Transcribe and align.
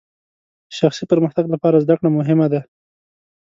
شخصي 0.77 1.03
پرمختګ 1.11 1.45
لپاره 1.53 1.81
زدهکړه 1.83 2.09
مهمه 2.17 2.47
ده. 2.53 2.61